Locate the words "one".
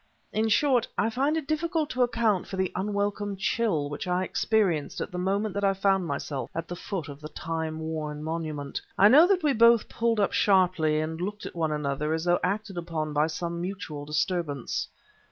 11.55-11.71